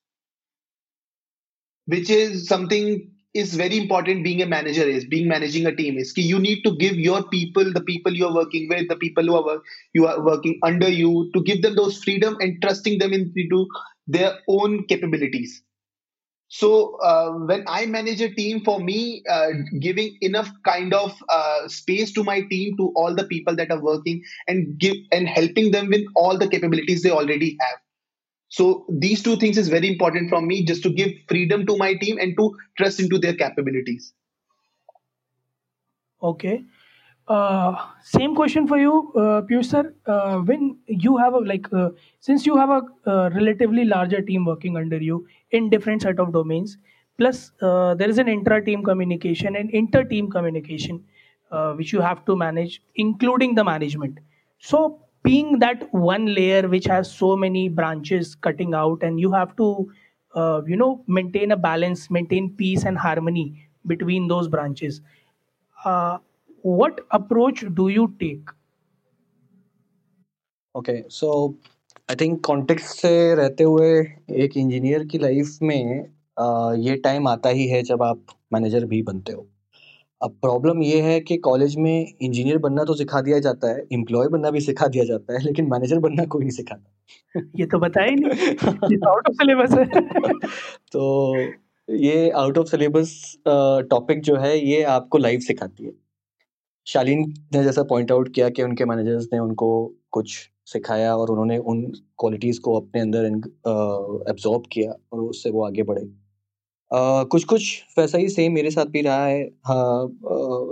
[1.87, 6.13] which is something is very important being a manager is being managing a team is
[6.15, 9.35] you need to give your people the people you are working with the people who
[9.35, 13.11] are work, you are working under you to give them those freedom and trusting them
[13.11, 13.67] into
[14.07, 15.61] their own capabilities.
[16.47, 21.67] So uh, when i manage a team for me uh, giving enough kind of uh,
[21.67, 25.71] space to my team to all the people that are working and give and helping
[25.71, 27.79] them with all the capabilities they already have
[28.49, 31.93] so these two things is very important from me just to give freedom to my
[31.95, 34.13] team and to trust into their capabilities.
[36.21, 36.63] Okay.
[37.27, 39.95] Uh, same question for you uh, Piyush sir.
[40.05, 44.45] Uh, when you have a like uh, since you have a uh, relatively larger team
[44.45, 46.77] working under you in different set of domains
[47.17, 51.03] plus uh, there is an intra team communication and inter team communication
[51.51, 54.19] uh, which you have to manage including the management.
[54.59, 59.55] So being that one layer which has so many branches cutting out and you have
[59.61, 59.67] to
[60.33, 63.45] uh, you know maintain a balance maintain peace and harmony
[63.93, 65.01] between those branches
[65.77, 66.17] uh,
[66.81, 68.53] what approach do you take
[70.75, 71.27] okay so
[72.09, 73.89] I think context से रहते हुए
[74.45, 76.03] एक engineer की life में
[76.39, 79.47] अ, ये time आता ही है जब आप मैनेजर भी बनते हो
[80.23, 84.27] अब प्रॉब्लम ये है कि कॉलेज में इंजीनियर बनना तो सिखा दिया जाता है एम्प्लॉय
[84.27, 86.91] बनना भी सिखा दिया जाता है लेकिन मैनेजर बनना कोई नहीं सिखाता।
[87.59, 88.47] ये तो बताया ही नहीं।
[88.91, 89.85] ये आउट ऑफ़ सिलेबस है।
[90.91, 91.35] तो
[91.89, 93.37] ये आउट ऑफ़ सिलेबस
[93.89, 95.91] टॉपिक जो है ये आपको लाइव सिखाती है।
[96.87, 101.57] शालीन ने जैसा पॉइंट आउट किया कि उनके मैनेजर्स ने उनको कुछ सिखाया और उन्होंने
[101.57, 101.81] उन
[102.19, 103.25] क्वालिटीज़ को अपने अंदर
[104.29, 106.24] एब्जॉर्ब किया और उससे वो आगे बढ़े।
[106.93, 110.07] कुछ कुछ वैसा ही सेम मेरे साथ भी रहा है। हाँ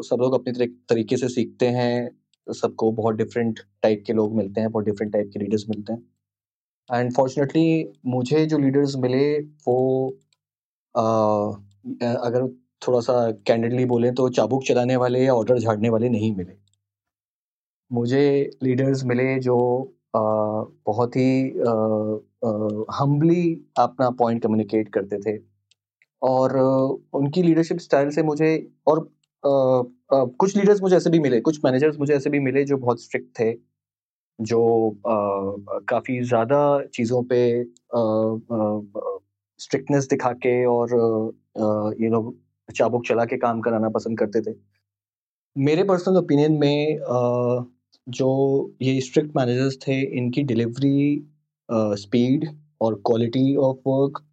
[0.02, 4.62] सब लोग अपने तरी- तरीके से सीखते हैं। सबको बहुत डिफरेंट टाइप के लोग मिलते
[4.62, 6.04] हैं, बहुत डिफरेंट टाइप के लीडर्स मिलते हैं।
[6.94, 10.10] एंड मुझे जो लीडर्स मिले वो
[12.18, 16.54] अगर थोड़ा सा कैंडिडली बोले तो चाबुक चलाने वाले या ऑर्डर झाड़ने वाले नहीं मिले।
[17.92, 19.90] मुझे लीडर्स मिले जो
[20.86, 21.50] बहुत ही
[22.94, 25.53] हम्बली अपना पॉइंट कम्युनिकेट करते थे।
[26.24, 26.58] और
[27.14, 28.52] उनकी लीडरशिप स्टाइल से मुझे
[28.88, 29.00] और
[29.44, 32.78] अ, अ, कुछ लीडर्स मुझे ऐसे भी मिले कुछ मैनेजर्स मुझे ऐसे भी मिले जो
[32.78, 33.52] बहुत स्ट्रिक्ट थे
[34.40, 34.60] जो
[35.88, 36.60] काफ़ी ज़्यादा
[36.94, 37.40] चीज़ों पे
[39.60, 40.92] स्ट्रिक्टनेस दिखा के और
[42.02, 42.22] यू नो
[42.70, 44.54] चाबुक चला के काम कराना पसंद करते थे।
[45.56, 47.66] मेरे पर्सनल ओपिनियन में अ,
[48.08, 48.30] जो
[48.82, 51.26] ये स्ट्रिक्ट मैनेजर्स थे इनकी डिलीवरी
[51.98, 52.48] स्पीड
[52.82, 54.24] और क्वालिटी ऑफ़ वर्क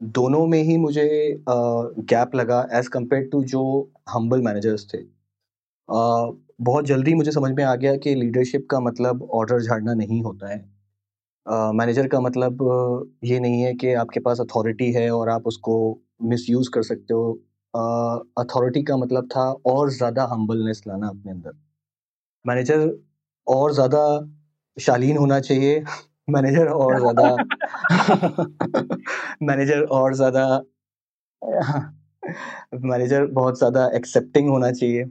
[0.00, 1.04] दोनों में ही मुझे
[1.48, 3.62] गैप लगा एज़ कंपेयर टू जो
[4.10, 4.98] हम्बल मैनेजर्स थे।
[6.62, 10.48] बहुत जल्दी मुझे समझ में आ गया कि लीडरशिप का मतलब ऑर्डर झाड़ना नहीं होता
[10.48, 10.58] है।
[11.72, 12.58] मैनेजर का मतलब
[13.24, 15.76] ये नहीं है कि आपके पास अथॉरिटी है और आप उसको
[16.24, 17.32] मिसयूज़ कर सकते हो।
[18.38, 21.52] अथॉरिटी का मतलब था और ज़्यादा हम्बलनेस लाना अपने अंदर।
[22.44, 22.90] मैनेजर
[23.46, 24.02] और ज़्यादा
[24.76, 25.82] शालीन होना चाहिए।
[26.28, 27.28] मैनेजर और ज़्यादा
[29.42, 30.44] मैनेजर और ज़्यादा
[32.76, 35.04] मैनेजर बहुत ज़्यादा एक्सेप्टिंग होना चाहिए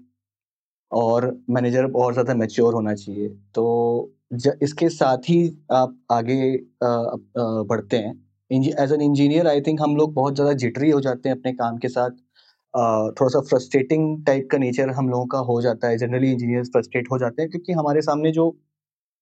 [0.91, 4.13] और मैनेजर और ज़्यादा मैच्योर होना चाहिए। तो
[4.63, 5.39] इसके साथ ही
[5.71, 8.13] आप आगे बढ़ते हैं।
[8.51, 11.77] As an engineer I think हम लोग बहुत ज़्यादा जिटरी हो जाते हैं अपने काम
[11.77, 12.11] के साथ।
[13.11, 17.07] थोड़ा सा फ्रस्ट्रेटिंग टाइप का नेचर हम लोगों का हो जाता है। जनरली इंजीनियर फ्रस्ट्रेट
[17.11, 18.49] हो जाते हैं क्योंकि हमारे सामने जो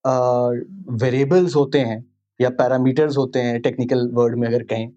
[0.07, 2.03] वेरिएबल्स होते हैं
[2.39, 4.87] या पैरामीटर्स होते हैं टेक्निकल वर्ड में अगर कहें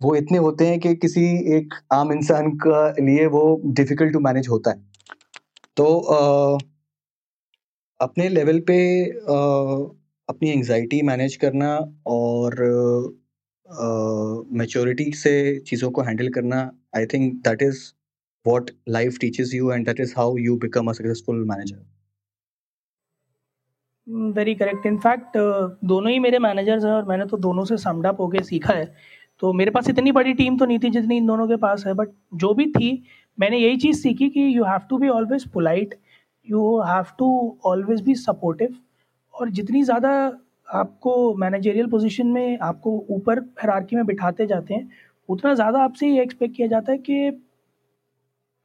[0.00, 1.24] वो इतने होते हैं कि किसी
[1.56, 4.82] एक आम इंसान का लिए वो डिफ़िकल्ट टू मैनेज होता है।
[5.76, 6.58] तो अ,
[8.00, 9.36] अपने लेवल पे अ,
[10.28, 11.68] अपनी एंजाइटी मैनेज करना
[12.06, 12.54] और
[14.52, 15.32] मैच्योरिटी से
[15.68, 16.60] चीज़ों को हैंडल करना
[16.96, 17.86] I think that is
[18.46, 21.80] what life teaches you and that is how you become a successful manager
[24.08, 25.36] very correct in fact
[25.84, 28.92] दोनों ही मेरे मैनेजर्स हैं और मैंने तो दोनों से समड अप होके सीखा है।
[29.42, 31.94] तो मेरे पास इतनी बड़ी टीम तो नहीं थी जितनी इन दोनों के पास है
[31.94, 33.02] बट जो भी थी,
[33.38, 35.94] मैंने यही चीज़ सीखी कि you have to be always polite
[36.46, 38.74] you have to always be supportive
[39.34, 40.10] और जितनी ज़्यादा
[40.68, 44.88] आपको मैनेजरियल पोजीशन में आपको ऊपर हरारकी में बिठाते जाते हैं,
[45.28, 47.28] उतना ज़्यादा आपसे ये एक्सपेक्ट किया जाता है कि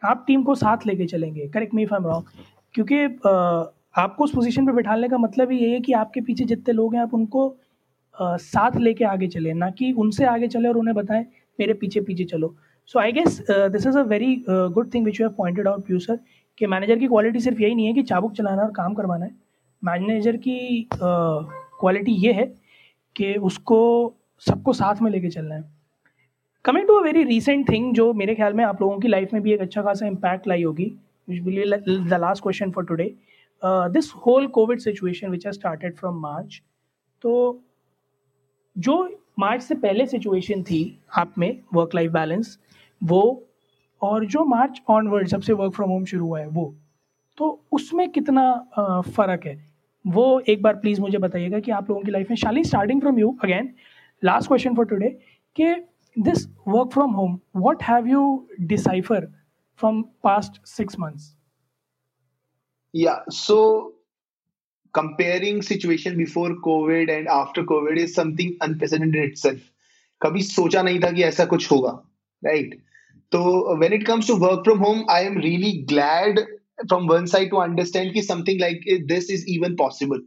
[0.02, 2.26] आप टीम को साथ लेके चलेंगे। करेक्ट मी फॉम रॉन्ग
[2.76, 3.06] क्योंकि
[3.96, 6.96] आपको उस पोजीशन पे बिठाने का मतलब ही ये है कि आपके पीछे जितने लोग
[6.96, 7.48] हैं आप उनको
[8.16, 11.26] आ, साथ लेके आगे चले ना कि उनसे आगे चले और उन्हें बताएँ
[11.60, 12.56] मेरे पीछे पीछे चलो।
[12.88, 16.00] So I guess this is a very good thing which you have pointed out Piyush
[16.00, 16.20] sir
[16.58, 19.32] कि मैनेजर की क्वालिटी सिर्फ़ यही नहीं है कि चाबुक चलाना और काम करवाना है।
[19.84, 22.46] मैनेजर की क्वालिटी ये है
[23.16, 23.80] कि उसको
[24.44, 25.64] सबको साथ में लेके चलना है।
[26.66, 29.42] Coming to a very recent thing जो मेरे ख्याल में आप लोगों की लाइफ में
[29.44, 30.92] भी एक अच्छा खासा इम्पैक्ट लाई होगी
[31.30, 33.14] the last question for today
[33.66, 36.62] this whole covid situation which has started from March
[37.22, 37.64] तो
[38.76, 38.96] जो
[39.40, 40.82] मार्च से पहले सिचुएशन थी
[41.18, 42.58] आप में वर्क लाइफ बैलेंस
[43.02, 43.22] वो
[44.02, 46.76] और जो मार्च ऑनवर्ड जब से वर्क फ्रॉम होम शुरू हुआ है, वो
[47.38, 48.54] तो उसमें कितना
[49.16, 49.56] फ़र्क है?
[50.06, 53.20] वो एक बार प्लीज़ मुझे बताइएगा कि आप लोगों की लाइफ में Shalin starting from
[53.20, 53.74] you again
[54.24, 55.10] last question for today
[55.56, 55.74] कि
[56.18, 59.28] this work from home what have you decipher
[59.80, 61.24] from past six months?
[62.94, 63.94] Yeah, so
[64.94, 69.62] comparing situation before covid and after covid is something unprecedented itself.
[70.22, 71.90] कभी सोचा नहीं था कि ऐसा कुछ होगा
[72.44, 72.76] right
[73.32, 73.40] तो
[73.78, 76.40] when it comes to work from home I am really glad
[76.90, 80.22] from one side to understand कि something like this is even possible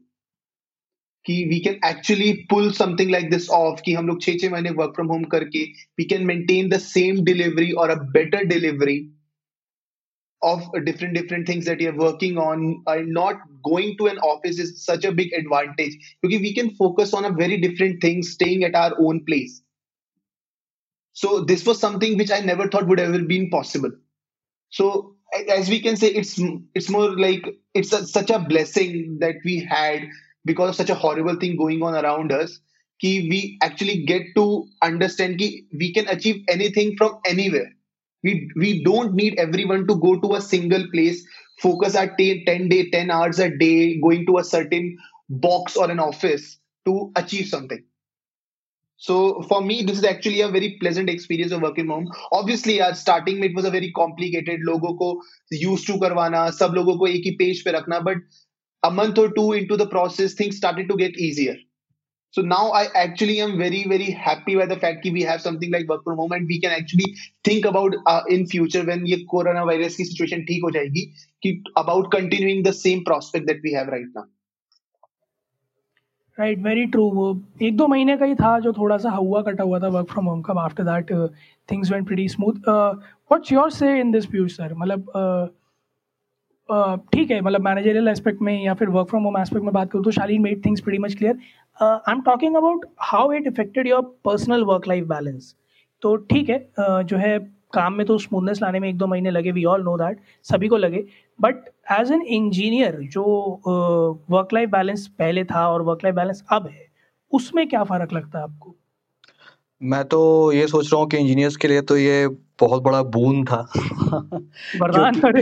[1.26, 4.70] कि we can actually pull something like this off कि हम लोग छह छह महीने
[4.80, 5.64] work from home करके
[5.98, 8.98] we can maintain the same delivery और a better delivery
[10.46, 14.84] of different different things that you're working on and not going to an office is
[14.84, 15.96] such a big advantage.
[16.22, 19.60] Because we can focus on a very different thing staying at our own place.
[21.14, 23.90] So this was something which i never thought would ever been possible.
[24.70, 25.16] So
[25.48, 26.40] as we can say it's
[26.74, 30.02] it's more like it's a, such a blessing that we had
[30.44, 32.60] because of such a horrible thing going on around us
[33.04, 34.44] कि we actually get to
[34.82, 37.70] understand कि we can achieve anything from anywhere
[38.23, 41.23] we we don't need everyone to go to a single place
[41.59, 44.97] focus at 10 day 10 hours a day going to a certain
[45.29, 47.83] box or an office to achieve something
[48.97, 52.79] so for me this is actually a very pleasant experience of working from home obviously
[52.81, 55.11] at starting it was a very complicated logo ko
[55.49, 58.17] used to करवाना सब लोगों को एक ही page पे रखना but
[58.83, 61.55] a month or two into the process, things started to get easier.
[62.36, 65.70] So now I actually am very, very happy by the fact that we have something
[65.70, 67.06] like work from home and we can actually
[67.44, 71.06] think about uh, in future when ये coronavirus की situation ठीक हो जाएगी
[71.42, 74.26] कि about continuing the same prospect that we have right now.
[76.38, 77.26] Right very true वो
[77.62, 80.26] एक दो महीने का ही था जो थोड़ा सा हुआ कटा हुआ था वर्क फ्रॉम
[80.26, 81.12] होम का after that
[81.70, 85.48] things went pretty smooth what's your say in this Piyush sir मतलब uh,
[86.68, 90.04] ठीक है मतलब मैनेजरियल एस्पेक्ट में या फिर वर्क फ्रॉम होम एस्पेक्ट में बात करूँ
[90.04, 91.38] तो Shalin made things pretty much clear
[91.82, 95.54] I am talking about how it affected your personal work life balance
[96.02, 97.38] तो ठीक है uh, जो है
[97.72, 100.68] काम में तो स्मूथनेस लाने में एक दो महीने लगे वी ऑल नो दैट सभी
[100.68, 101.04] को लगे
[101.40, 103.24] बट एज एन इंजीनियर जो
[104.30, 106.86] वर्क लाइफ बैलेंस पहले था और वर्क लाइफ बैलेंस अब है
[107.32, 108.74] उसमें क्या फ़र्क लगता है आपको?
[109.82, 112.26] मैं तो ये सोच रहा हूँ कि इंजीनियर्स के लिए तो ये
[112.60, 113.68] बहुत बड़ा बून था।
[114.74, 115.40] क्योंकि,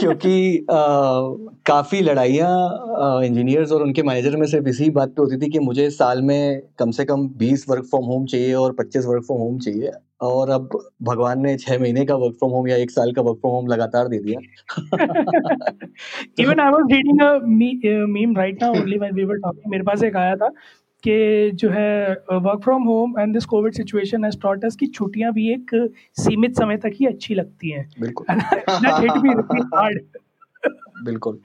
[0.00, 0.76] क्योंकि आ,
[1.66, 5.90] काफ़ी लड़ाइयाँ इंजीनियर्स और उनके मैनेजर में सिर्फ़ इसी बात पे होती थी कि मुझे
[5.90, 9.58] साल में कम से कम 20 वर्क फ्रॉम होम चाहिए और 25 वर्क फ्रॉम होम
[9.58, 13.22] चाहिए। और अब भगवान ने छह महीने का वर्क फ्रॉम होम या एक साल का
[13.22, 14.40] वर्क फ्रॉम होम लगातार दे दिया।
[16.38, 17.38] Even I was reading a
[18.06, 20.50] meme right now only when we were talking मेरे पास एक आया था
[21.04, 25.32] कि जो है work from home and this covid situation has taught us कि छुट्टियाँ
[25.32, 28.26] भी एक सीमित समय तक ही अच्छी लगती हैं। बिल्कुल।
[31.04, 31.38] बिल्कुल।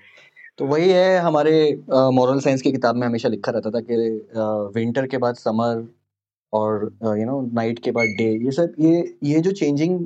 [0.58, 3.96] तो वही है हमारे मॉरल uh, साइंस की किताब में हमेशा लिखा रहता था कि
[4.80, 5.88] विंटर uh, के बाद समर
[6.54, 10.00] और यू नो नाइट के बाद डे ये सब ये ये जो चेंजिंग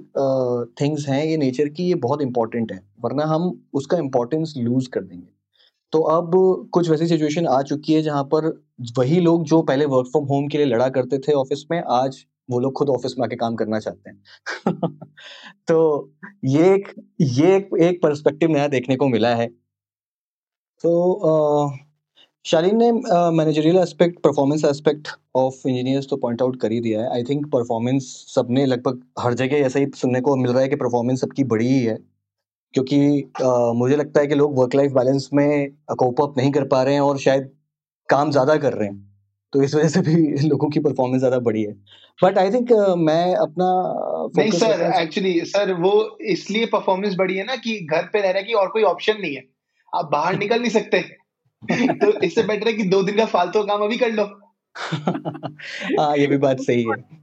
[0.81, 5.01] थिंग्स हैं ये नेचर की ये बहुत इंपॉर्टेंट है वरना हम उसका इम्पोर्टेंस लूज कर
[5.01, 5.36] देंगे।
[5.93, 6.31] तो अब
[6.73, 8.47] कुछ वैसी सिचुएशन आ चुकी है जहाँ पर
[8.97, 12.25] वही लोग जो पहले वर्क फ्रॉम होम के लिए लड़ा करते थे ऑफ़िस में आज
[12.49, 14.23] वो लोग खुद ऑफ़िस में आके काम करना चाहते हैं।
[15.67, 16.11] तो
[16.45, 19.49] ये एक ये एक, एक पर्सपेक्टिव नया देखने को मिला है।
[20.83, 21.77] तो
[22.45, 22.91] शालीन ने
[23.31, 27.45] managerial aspect performance aspect of engineers तो पॉइंट आउट कर ही दिया है। आई थिंक
[27.53, 31.43] परफॉर्मेंस सबने लगभग हर जगह ऐसा ही सुनने को मिल रहा है कि परफॉर्मेंस सबकी
[31.45, 31.97] बड़ी ही है।
[32.77, 36.63] क्योंकि आ, मुझे लगता है कि लोग वर्क लाइफ बैलेंस में कोप अप नहीं कर
[36.63, 37.49] पा रहे हैं और शायद
[38.09, 39.13] काम ज़्यादा कर रहे हैं।
[39.53, 41.73] तो इस वजह से भी लोगों की परफॉर्मेंस ज़्यादा बढ़ी है।
[42.23, 43.69] बट आई थिंक मैं अपना
[44.37, 48.43] नहीं सर एक्चुअली सर वो इसलिए परफॉर्मेंस बढ़ी है ना कि घर पे रह रहे
[48.43, 49.43] की और कोई ऑप्शन नहीं है।
[49.95, 51.01] आप बाहर निकल नहीं सकते।
[51.73, 54.23] तो इससे बेटर है कि दो दिन का फालतू काम अभी कर लो।
[55.99, 57.17] हाँ ये भी बात सही है।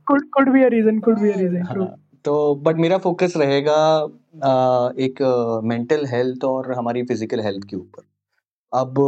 [0.53, 1.87] Be a reason could be a reason true.
[1.87, 5.23] हाँ, तो बट मेरा फोकस रहेगा एक
[5.65, 8.03] मेंटल हेल्थ और हमारी फ़िज़िकल हेल्थ के ऊपर।
[8.73, 8.99] अब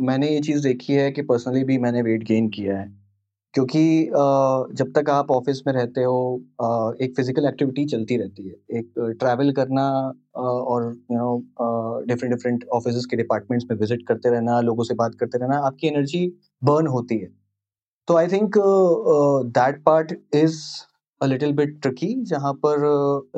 [0.00, 2.90] मैंने ये चीज़ देखी है कि पर्सनली भी मैंने वेट गेन किया है।
[3.54, 3.82] क्योंकि
[4.76, 9.52] जब तक आप ऑफ़िस में रहते हो एक फ़िज़िकल एक्टिविटी चलती रहती है। एक ट्रैवल
[9.52, 9.84] करना
[10.36, 15.14] और, you know different different office के डिपार्टमेंट्स में विज़िट करते रहना, लोगों से बात
[15.20, 16.26] करते रहना, आपकी एनर्जी
[16.62, 17.28] बर्न होती है।
[18.08, 18.58] तो I think
[19.50, 20.60] that part is
[21.22, 22.84] a little bit tricky जहाँ पर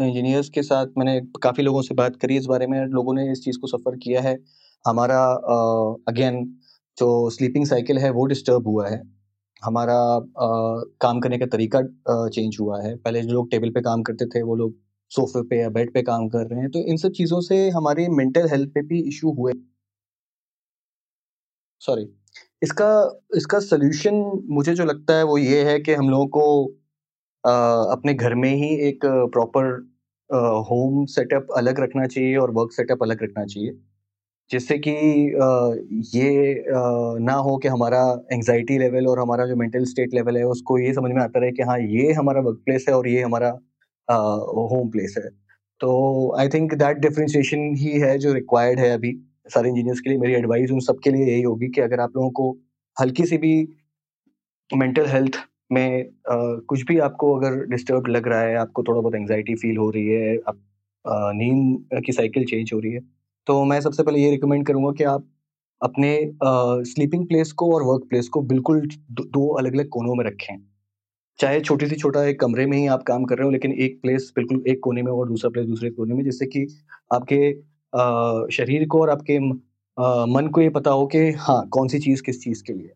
[0.02, 3.42] इंजीनियर्स के साथ मैंने काफ़ी लोगों से बात करी इस बारे में, लोगों ने इस
[3.44, 4.36] चीज़ को सफ़र किया है।
[4.84, 5.18] हमारा
[6.08, 6.44] अगेन
[6.98, 9.02] जो स्लीपिंग साइकिल है वो डिस्टर्ब हुआ है।
[9.62, 9.98] हमारा
[11.02, 11.82] काम करने का तरीका
[12.28, 14.74] चेंज हुआ है। पहले जो लोग टेबल पे काम करते थे, वो लोग
[15.12, 18.08] सोफे पे या बेड पे काम कर रहे हैं तो इन सब चीज़ों से हमारी
[18.18, 19.52] मेंटल हेल्थ पे भी इशू हुए।
[21.82, 22.06] सॉरी
[22.62, 22.88] इसका
[23.36, 24.14] इसका सोल्यूशन
[24.50, 26.44] मुझे जो लगता है वो ये है कि हम लोगों को
[27.44, 29.72] अपने घर में ही एक प्रॉपर
[30.68, 33.72] होम सेटअप अलग रखना चाहिए और वर्क सेटअप अलग रखना चाहिए।
[34.50, 34.90] जिससे कि
[36.14, 36.64] ये
[37.20, 38.00] ना हो कि हमारा
[38.32, 41.52] एंग्जाइटी लेवल और हमारा जो मेंटल स्टेट लेवल है, उसको ये समझ में आता रहे
[41.52, 43.48] कि हाँ ये हमारा वर्क प्लेस है और ये हमारा
[44.08, 45.28] होम प्लेस है।
[45.80, 49.12] तो आई थिंक दैट डिफ्रेंशिएशन ही है जो रिक्वायर्ड है अभी।
[49.54, 52.30] सारे इंजीनियर्स के लिए मेरी एडवाइस उन सबके लिए यही होगी कि अगर आप लोगों
[52.30, 52.50] को
[52.96, 53.56] हल्की सी भी
[54.70, 55.36] मेंटल हेल्थ
[55.72, 56.10] में
[56.68, 60.06] कुछ भी आपको अगर डिस्टर्ब लग रहा है आपको थोड़ा बहुत एंग्जाइटी फील हो रही
[60.06, 60.58] है आप
[61.06, 63.00] नींद की साइकिल चेंज हो रही है
[63.46, 65.26] तो मैं सबसे पहले ये रिकमेंड करूँगा कि आप
[65.82, 66.32] अपने
[66.84, 70.56] स्लीपिंग प्लेस को और वर्क प्लेस को बिल्कुल दो अलग-अलग कोनों में रखें।
[71.38, 74.02] चाहे छोटी से छोटा एक कमरे में ही आप काम कर रहे हो लेकिन एक
[74.02, 76.66] प्लेस बिल्कुल एक कोने में और दूसरा प्लेस दूसरे कोने में जिससे कि
[77.12, 77.52] आपके
[78.56, 79.38] शरीर को और आपके
[80.32, 82.92] मन को ये पता हो कि हाँ, कौन-सी चीज़ किस चीज़ के लिए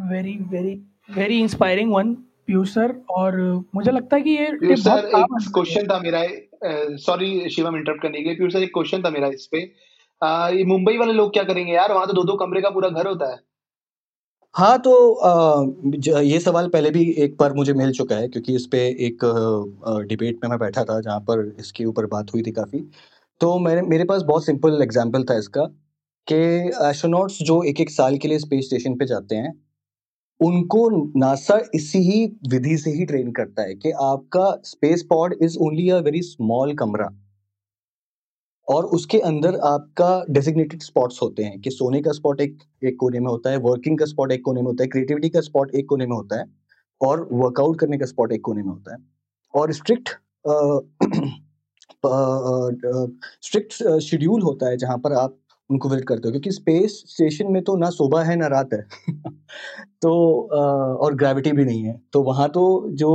[0.00, 2.14] very, very, very inspiring one
[2.46, 3.40] Piyush sir और
[3.74, 6.22] मुझे लगता है कि ये पीयूष सर एक क्वेश्चन था मेरा
[6.98, 9.58] सॉरी शिवम इंटरप्ट करने के लिए। पीयूष सर एक क्वेश्चन था मेरा इस पे।
[10.56, 11.92] ये मुंबई वाले लोग क्या करेंगे यार?
[11.92, 13.38] वहाँ तो दो दो कमरे का पूरा घर होता है।
[14.54, 15.64] हाँ तो आ,
[16.22, 19.24] ये सवाल पहले भी एक बार मुझे मिल चुका है क्योंकि इस पे एक
[20.08, 22.80] डिबेट में मैं बैठा था जहाँ पर इसके ऊपर बात हुई थी काफ़ी।
[23.40, 25.64] तो मेरे मेरे पास बहुत सिंपल एग्जांपल था इसका
[26.26, 26.36] कि
[26.88, 29.52] एस्ट्रोनॉट्स जो एक एक साल के लिए स्पेस स्टेशन पे जाते हैं
[30.42, 35.58] उनको नासा इसी ही विधि से ही ट्रेन करता है कि आपका space pod is
[35.60, 37.08] only a very small कमरा।
[38.68, 43.20] और उसके अंदर आपका डेजिग्नेटेड स्पॉट्स होते हैं कि सोने का स्पॉट एक एक कोने
[43.20, 45.86] में होता है वर्किंग का स्पॉट एक कोने में होता है क्रिएटिविटी का स्पॉट एक
[45.88, 46.44] कोने में होता है,
[47.00, 48.98] और वर्कआउट करने का स्पॉट एक कोने में होता है।
[49.54, 50.08] और स्ट्रिक्ट
[53.42, 55.36] स्ट्रिक्ट शेड्यूल होता है जहाँ पर आप
[55.72, 56.30] उनको विज़िट करते हो?
[56.32, 58.82] क्योंकि स्पेस स्टेशन में तो ना सुबह है ना रात है।
[60.02, 60.12] तो
[60.98, 63.12] और ग्रेविटी भी नहीं है। तो वहाँ तो जो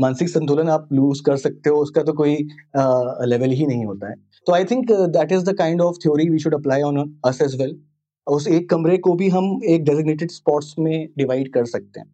[0.00, 2.36] मानसिक संतुलन आप लूज कर सकते हो उसका तो कोई
[3.26, 4.14] लेवल ही नहीं होता है।
[4.46, 7.54] तो I think that is the kind of theory we should apply on us as
[7.60, 7.76] well
[8.26, 12.10] उस एक कमरे को भी हम एक डेजिग्नेटेड स्पॉट्स में डिवाइड कर सकते हैं।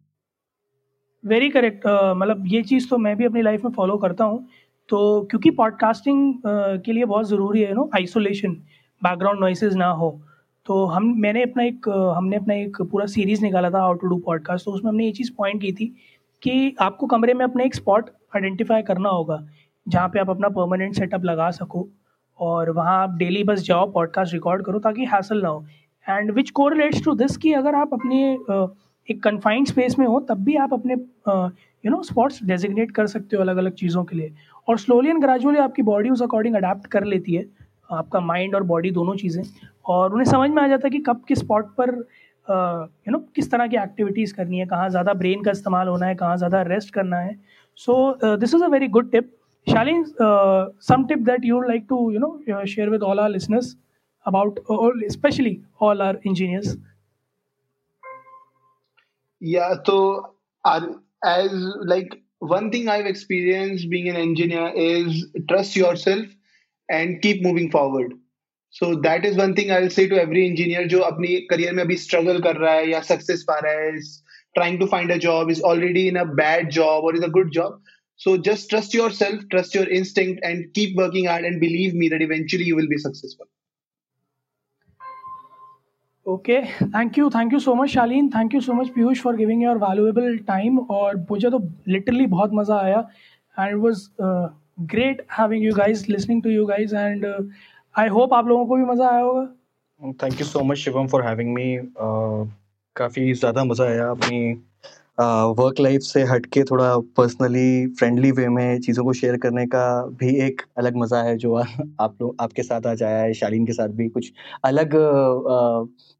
[1.23, 4.45] वेरी करेक्ट मतलब ये चीज़ तो मैं भी अपनी लाइफ में फॉलो करता हूँ।
[4.89, 8.55] तो क्योंकि पॉडकास्टिंग uh, के लिए बहुत ज़रूरी है नो आइसोलेशन
[9.03, 10.09] बैकग्राउंड नॉइसेज ना हो।
[10.65, 11.87] तो हम, मैंने अपना एक,
[12.17, 15.11] हमने अपना एक पूरा सीरीज़ निकाला था हाउ टू डू पॉडकास्ट तो उसमें हमने ये
[15.11, 15.85] चीज़ पॉइंट की थी
[16.43, 19.39] कि आपको कमरे में अपना एक स्पॉट आइडेंटिफाई करना होगा,
[19.87, 21.87] जहाँ पे आप अपना परमानेंट सेटअप लगा सको
[22.39, 25.65] और वहाँ आप डेली बस जाओ पॉडकास्ट रिकॉर्ड करो ताकि हासिल ना हो।
[26.05, 28.31] And which correlates to this कि अगर आप अपने
[29.07, 33.35] एक कन्फाइंड स्पेस में हो, तब भी आप अपने यू नो स्पॉट्स डेजिग्नेट कर सकते
[33.35, 34.33] हो अलग अलग चीज़ों के लिए।
[34.67, 37.45] और स्लोली एंड ग्रेजुअली आपकी बॉडी उस अकॉर्डिंग अडाप्ट कर लेती है।
[37.89, 39.43] आपका माइंड और बॉडी दोनों चीज़ें,
[39.85, 41.95] और उन्हें समझ में आ जाता है कि कब किस स्पॉट पर
[42.47, 46.15] यू नो किस तरह की एक्टिविटीज़ करनी है, कहाँ ज़्यादा ब्रेन का इस्तेमाल होना है,
[46.15, 47.39] कहाँ ज़्यादा रेस्ट करना है।
[47.77, 49.31] So this is a very good tip
[49.67, 50.03] Shalin
[50.83, 53.75] some tip that you like to you know share with all our listeners
[54.25, 54.59] about
[55.11, 56.75] specially all our engineers
[59.41, 59.97] या तो
[61.85, 66.31] like one thing I experience being an engineer is trust yourself
[66.89, 68.19] and keep moving forward.
[68.73, 71.81] So that is one thing I will say to every engineer जो अपनी career में
[71.83, 73.91] अभी struggle कर रहा है या सक्सेस पा रहा है
[74.55, 77.47] trying to find a job is already in a bad job or is a good
[77.53, 82.09] job so just trust yourself trust your instinct and keep working hard and believe me
[82.13, 83.49] that eventually you will be successful
[86.25, 89.63] okay thank you thank you so much Shalin thank you so much Piyush for giving
[89.63, 92.99] your valuable time और मुझे तो literally बहुत मज़ा आया
[93.57, 94.07] and it was
[94.77, 97.25] great having you guys listening to you guys and
[97.95, 101.25] I hope आप लोगों को भी मज़ा आया होगा। Thank you so much Shivam for
[101.25, 101.77] having me
[102.95, 104.39] काफ़ी ज़्यादा मज़ा आया अपनी
[105.19, 109.85] वर्क लाइफ से हटके थोड़ा पर्सनली फ्रेंडली वे में चीज़ों को शेयर करने का
[110.19, 113.73] भी एक अलग मज़ा है जो आप लोग, आपके साथ आज आया है, शालीन के
[113.73, 114.31] साथ भी कुछ
[114.65, 114.95] अलग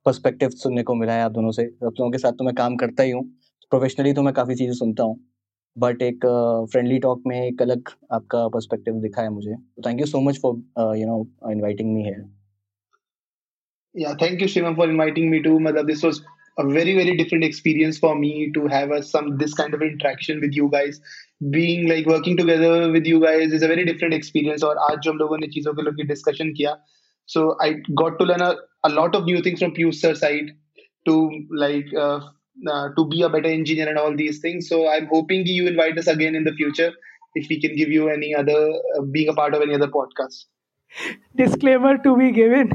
[0.05, 2.75] पर्सपेक्टिव सुनने को मिला है आप दोनों से। आप दोनों के साथ तो मैं काम
[2.77, 3.23] करता ही हूँ
[3.71, 5.19] प्रोफेशनली तो मैं काफ़ी चीज़ें सुनता हूँ।
[5.77, 9.55] बट एक uh, फ्रेंडली टॉक में एक अलग आपका पर्सपेक्टिव दिखा है मुझे
[9.87, 12.23] thank you so much for you know inviting me here
[13.95, 16.21] yeah thank you Shivam for inviting me to मतलब this was
[16.57, 20.39] a very very different experience for me to have a some this kind of interaction
[20.39, 21.01] with you guys
[21.55, 25.11] being like working together with you guys is a very different experience और आज जो
[25.11, 26.77] हम लोगों ने चीज़ों के लोग की डिस्कशन किया
[27.29, 28.43] so I got to learn
[28.85, 30.55] a lot of new things from Piyush sir side
[31.05, 31.17] to
[31.55, 31.91] like
[32.67, 34.69] uh, to be a better engineer and all these things.
[34.69, 36.91] So I'm hoping you invite us again in the future
[37.35, 40.45] if we can give you any other uh, being a part of any other podcast.
[41.37, 42.67] Disclaimer to be given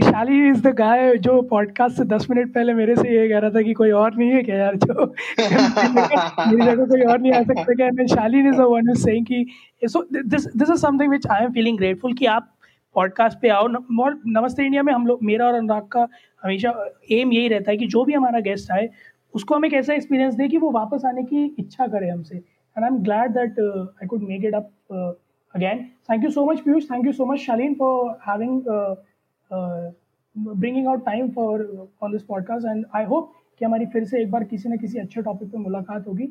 [0.00, 3.50] Shali is the guy जो podcast से दस minute पहले मेरे से ये कह रहा
[3.50, 5.06] था कि कोई और नहीं है क्या यार जो?
[5.38, 7.90] मेरी जगह कोई और नहीं आ सकता क्या?
[7.94, 9.44] मैं शाली इज़ वन सेइंग कि
[9.84, 12.54] so this this is something which I am feeling grateful कि आप
[12.94, 16.08] पॉडकास्ट पे आओ। नमस्ते इंडिया में हम लोग मेरा और अनुराग का
[16.44, 16.70] हमेशा
[17.12, 18.88] एम यही रहता है कि जो भी हमारा गेस्ट आए
[19.34, 22.84] उसको हम एक ऐसा एक्सपीरियंस दे कि वो वापस आने की इच्छा करे हमसे and
[22.84, 24.70] I am glad that I could make it up
[25.54, 26.86] so much, Piyush.
[26.86, 28.94] Thank you so much, Shaleen, for having uh,
[29.50, 29.90] uh,
[30.36, 32.64] bringing out time for uh, on this podcast.
[32.64, 35.58] And I hope कि हमारी फिर से एक बार किसी न किसी अच्छे topic पे
[35.58, 36.26] मुलाकात होगी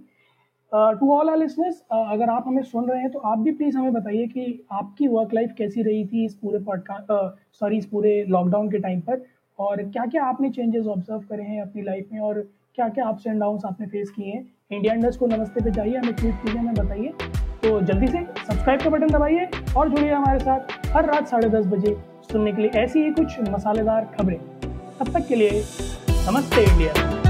[0.72, 3.93] टू ऑल आर लिसनर्स अगर आप हमें सुन रहे हैं तो आप भी प्लीज़ हमें
[3.93, 7.12] बताइए कि आपकी वर्क लाइफ कैसी रही थी इस पूरे पॉडकास्ट
[7.59, 9.24] सॉरी इस पूरे लॉकडाउन के टाइम पर
[9.62, 12.39] और क्या क्या आपने चेंजेस ऑब्ज़र्व करे हैं अपनी लाइफ में और
[12.76, 14.45] क्या क्या अप्स एंड डाउन आपने फेस किए हैं?
[14.72, 17.14] इंडिया इंडस्ट को नमस्ते पे जाइए, हमें ट्वीट कीजिए, हमें बताइए।
[17.64, 21.66] तो जल्दी से सब्सक्राइब का बटन दबाइए और जुड़िए हमारे साथ हर रात साढ़े दस
[21.68, 21.95] बजे
[22.32, 24.39] सुनने के लिए ऐसी ही कुछ मसालेदार खबरें।
[24.99, 25.64] तब तक के लिए
[26.30, 27.20] नमस्ते इंडिया